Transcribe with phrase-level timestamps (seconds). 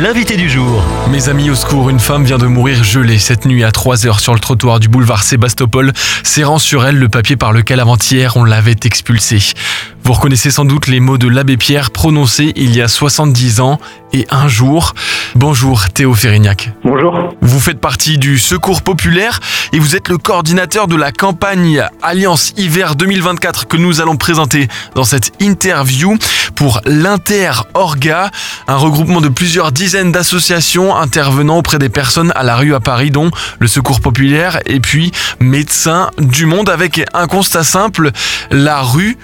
[0.00, 0.82] l'invité du jour.
[1.10, 4.32] Mes amis, au secours, une femme vient de mourir gelée cette nuit à 3h sur
[4.32, 5.92] le trottoir du boulevard Sébastopol,
[6.22, 9.54] serrant sur elle le papier par lequel avant-hier on l'avait expulsée.
[10.08, 13.78] Vous reconnaissez sans doute les mots de l'abbé Pierre prononcés il y a 70 ans
[14.14, 14.94] et un jour.
[15.34, 16.72] Bonjour Théo Férignac.
[16.82, 17.34] Bonjour.
[17.42, 19.38] Vous faites partie du Secours Populaire
[19.74, 24.68] et vous êtes le coordinateur de la campagne Alliance Hiver 2024 que nous allons présenter
[24.94, 26.16] dans cette interview
[26.54, 28.30] pour l'Inter-Orga,
[28.66, 33.10] un regroupement de plusieurs dizaines d'associations intervenant auprès des personnes à la rue à Paris,
[33.10, 38.10] dont le Secours Populaire et puis Médecins du Monde avec un constat simple,
[38.50, 39.18] la rue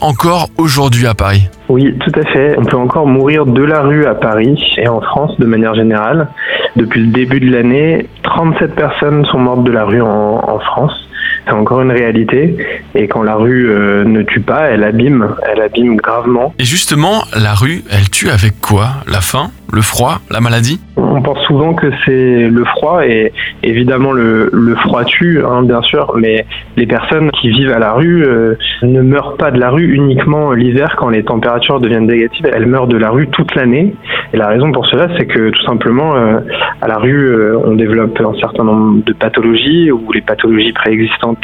[0.00, 1.48] encore aujourd'hui à Paris?
[1.68, 2.56] Oui, tout à fait.
[2.58, 6.28] On peut encore mourir de la rue à Paris et en France de manière générale.
[6.76, 11.08] Depuis le début de l'année, 37 personnes sont mortes de la rue en France.
[11.46, 12.56] C'est encore une réalité.
[12.94, 15.28] Et quand la rue euh, ne tue pas, elle abîme.
[15.50, 16.54] Elle abîme gravement.
[16.58, 18.88] Et justement, la rue, elle tue avec quoi?
[19.06, 19.50] La faim?
[19.72, 20.20] Le froid?
[20.30, 20.80] La maladie?
[20.96, 23.32] On pense souvent que c'est le froid et
[23.62, 27.92] évidemment le, le froid tue, hein, bien sûr, mais les personnes qui vivent à la
[27.92, 32.46] rue euh, ne meurent pas de la rue uniquement l'hiver quand les températures deviennent négatives,
[32.52, 33.94] elles meurent de la rue toute l'année.
[34.32, 36.40] Et la raison pour cela, c'est que tout simplement euh,
[36.80, 41.39] à la rue, on développe un certain nombre de pathologies où les pathologies préexistantes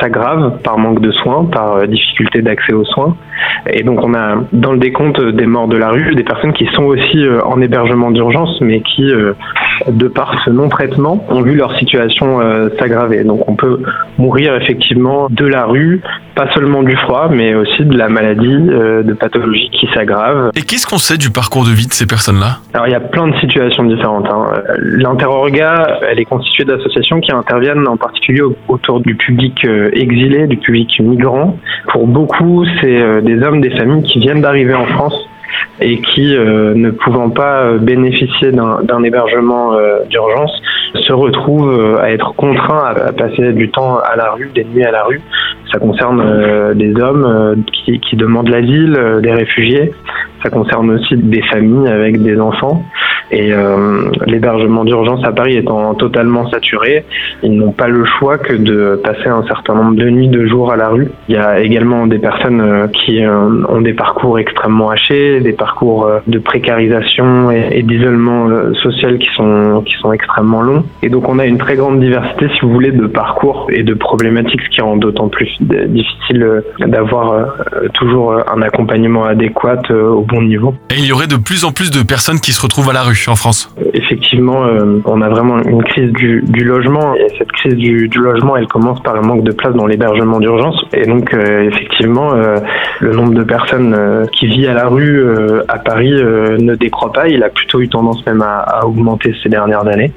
[0.00, 3.16] s'aggravent par manque de soins, par difficulté d'accès aux soins.
[3.70, 6.66] Et donc on a dans le décompte des morts de la rue des personnes qui
[6.74, 9.34] sont aussi en hébergement d'urgence, mais qui, euh,
[9.88, 13.24] de par ce non-traitement, ont vu leur situation euh, s'aggraver.
[13.24, 13.82] Donc on peut
[14.18, 16.00] mourir effectivement de la rue,
[16.34, 20.50] pas seulement du froid, mais aussi de la maladie, euh, de pathologies qui s'aggravent.
[20.56, 22.58] Et qu'est-ce qu'on sait du parcours de vie de ces personnes-là?
[22.74, 24.28] Alors il y a plein de situations différentes.
[24.28, 24.62] Hein.
[24.78, 31.00] L'Interorga, elle est constituée d'associations qui interviennent en particulier autour du public exilé, du public
[31.00, 31.58] migrant.
[31.88, 35.28] Pour beaucoup, c'est des hommes, des familles qui viennent d'arriver en France
[35.80, 40.52] et qui, euh, ne pouvant pas euh, bénéficier d'un hébergement euh, d'urgence,
[40.94, 44.90] se retrouvent à être contraints à, passer du temps à la rue, des nuits à
[44.90, 45.20] la rue.
[45.72, 49.90] Ça concerne des hommes qui demandent l'asile, des réfugiés.
[50.42, 52.84] Ça concerne aussi des familles avec des enfants.
[53.30, 57.04] Et euh, l'hébergement d'urgence à Paris étant totalement saturé,
[57.42, 60.72] ils n'ont pas le choix que de passer un certain nombre de nuits, de jours
[60.72, 61.08] à la rue.
[61.28, 65.52] Il y a également des personnes euh, qui euh, ont des parcours extrêmement hachés, des
[65.52, 68.48] parcours de précarisation et, d'isolement
[68.82, 70.84] social qui sont, qui sont extrêmement longs.
[71.02, 73.94] Et donc on a une très grande diversité, si vous voulez, de parcours et de
[73.94, 77.54] problématiques, ce qui rend d'autant plus difficile d'avoir
[77.94, 80.74] toujours un accompagnement adéquat au bon niveau.
[80.90, 83.02] Et il y aurait de plus en plus de personnes qui se retrouvent à la
[83.02, 83.74] rue en France.
[83.94, 87.14] Effectivement, euh, on a vraiment une crise du, logement.
[87.14, 90.76] Et cette crise du, logement, elle commence par un manque de place dans l'hébergement d'urgence.
[90.92, 92.56] Et donc euh, effectivement, euh,
[93.00, 95.24] le nombre de personnes qui vivent à la rue
[95.68, 99.48] à Paris ne décroît pas, il a plutôt eu tendance même à, à augmenter ces
[99.48, 100.12] dernières années.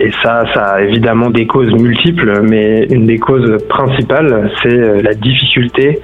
[0.00, 5.14] Et ça, ça a évidemment des causes multiples, mais une des causes principales, c'est la
[5.14, 6.00] difficulté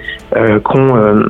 [0.62, 1.24] qu'ont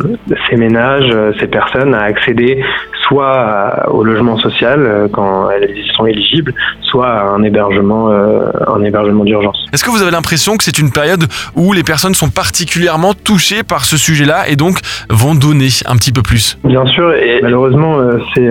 [0.48, 2.62] ces ménages, ces personnes à accéder
[3.10, 8.50] soit au logement social euh, quand elles y sont éligibles, soit à un hébergement, euh,
[8.68, 9.66] un hébergement d'urgence.
[9.72, 11.24] Est-ce que vous avez l'impression que c'est une période
[11.56, 14.78] où les personnes sont particulièrement touchées par ce sujet-là et donc
[15.08, 16.56] vont donner un petit peu plus?
[16.62, 18.48] Bien sûr, et malheureusement, euh, c'est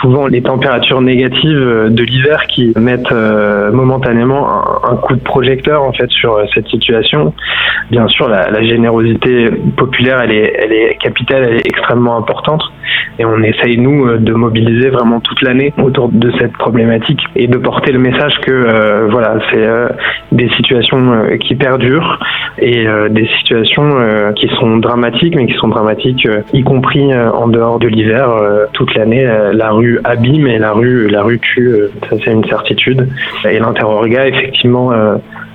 [0.00, 3.12] souvent les températures négatives de l'hiver qui mettent
[3.72, 4.48] momentanément
[4.84, 7.34] un, coup de projecteur en fait sur cette situation.
[7.90, 12.62] Bien sûr, la, générosité populaire, elle est, elle est capitale, elle est extrêmement importante
[13.18, 17.46] et on essaye nous euh, de mobiliser vraiment toute l'année autour de cette problématique et
[17.46, 19.88] de porter le message que euh, voilà c'est euh,
[20.32, 21.00] des situations
[21.40, 22.18] qui perdurent
[22.58, 23.90] et des situations
[24.36, 28.28] qui sont dramatiques mais qui sont dramatiques y compris en dehors de l'hiver
[28.72, 31.74] toute l'année la rue abîme et la rue la rue tue
[32.08, 33.08] ça c'est une certitude.
[33.44, 34.92] Et l'interorga effectivement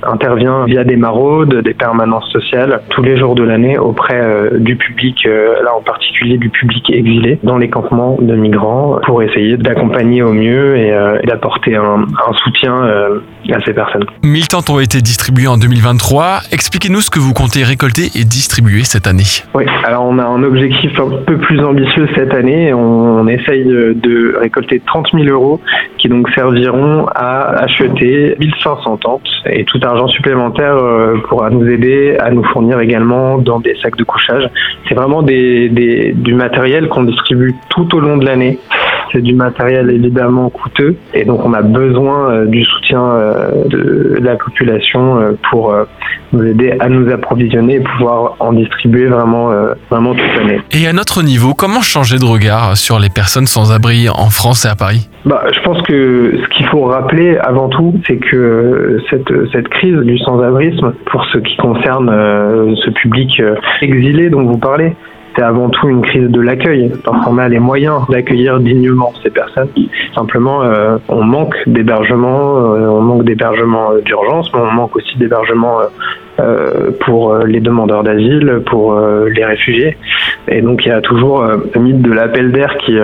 [0.04, 4.76] intervient via des maraudes, des permanences sociales tous les jours de l'année auprès euh, du
[4.76, 9.58] public, euh, là en particulier du public exilé dans les campements de migrants pour essayer
[9.58, 12.06] d'accompagner au mieux et, euh, d'apporter un,
[12.44, 14.06] soutien à ces personnes.
[14.24, 16.42] 1000 tentes ont été distribuées en 2023.
[16.52, 19.24] Expliquez-nous ce que vous comptez récolter et distribuer cette année.
[19.54, 22.74] Oui, alors on a un objectif un peu plus ambitieux cette année.
[22.74, 25.60] On, essaye de récolter 30 000 euros
[25.98, 32.18] qui donc serviront à acheter 1500 tentes et tout argent supplémentaire euh, pourra nous aider
[32.20, 34.50] à nous fournir également dans des sacs de couchage.
[34.88, 38.60] C'est vraiment du matériel qu'on distribue tout au long de l'année.
[39.16, 43.14] C'est du matériel évidemment coûteux et donc on a besoin du soutien
[43.66, 45.74] de la population pour
[46.34, 49.52] nous aider à nous approvisionner et pouvoir en distribuer vraiment,
[49.90, 50.60] vraiment toute l'année.
[50.72, 54.66] Et à notre niveau, comment changer de regard sur les personnes sans abri en France
[54.66, 55.10] et à Paris?
[55.26, 59.98] Bah, Je pense que ce qu'il faut rappeler avant tout, c'est que cette, cette crise
[59.98, 62.10] du sans-abrisme, pour ce qui concerne
[62.84, 63.42] ce public
[63.82, 64.94] exilé dont vous parlez,
[65.36, 69.30] c'est avant tout une crise de l'accueil, parce qu'on a les moyens d'accueillir dignement ces
[69.30, 69.70] personnes.
[70.14, 75.80] Simplement, euh, on manque d'hébergement, euh, on manque d'hébergement d'urgence, mais on manque aussi d'hébergement
[76.40, 79.98] euh, pour les demandeurs d'asile, pour les réfugiés.
[80.48, 82.98] Et donc il y a toujours le mythe de l'appel d'air qui,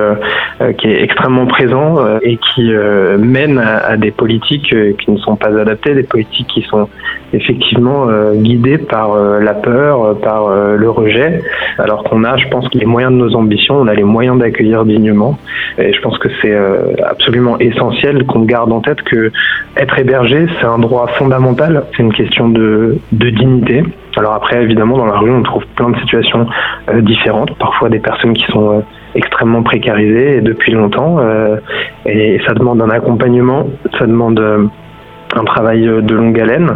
[0.77, 2.71] qui est extrêmement présent et qui
[3.17, 6.87] mène à, des politiques qui ne sont pas adaptées, des politiques qui sont
[7.33, 11.41] effectivement guidées par la peur, par le rejet,
[11.77, 14.85] alors qu'on a, je pense, les moyens de nos ambitions, on a les moyens d'accueillir
[14.85, 15.37] dignement.
[15.77, 19.31] Et je pense que c'est euh, absolument essentiel qu'on garde en tête que
[19.77, 23.83] être hébergé, c'est un droit fondamental, c'est une question de, dignité.
[24.21, 26.45] Alors après, évidemment, dans la rue, on trouve plein de situations
[26.89, 28.81] euh, différentes, parfois des personnes qui sont euh,
[29.15, 31.17] extrêmement précarisées depuis longtemps,
[32.05, 34.69] et ça demande un accompagnement, ça demande
[35.35, 36.71] un travail de longue haleine,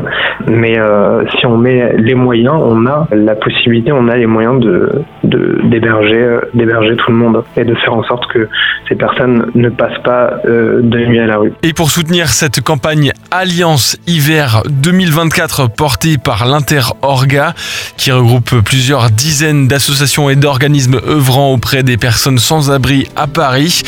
[0.48, 4.60] mais euh, si on met les moyens, on a la possibilité, on a les moyens
[4.60, 8.48] de d'héberger euh, d'héberger tout le monde et de faire en sorte que
[8.88, 11.54] ces personnes ne passent pas euh, de nuit à la rue.
[11.64, 17.54] Et pour soutenir cette campagne Alliance Hiver 2024 portée par l'Inter-Orga,
[17.98, 23.82] qui regroupe plusieurs dizaines d'associations et d'organismes œuvrant auprès des personnes sans abri à Paris,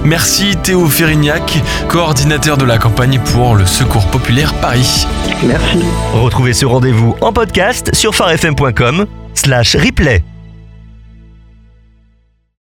[0.04, 1.60] Merci Théo Ferrignac,
[1.90, 5.06] coordinateur de la campagne pour le Secours Populaire Paris.
[5.44, 5.80] Merci.
[6.14, 10.24] Retrouvez ce rendez-vous en podcast sur farfm.com slash replay.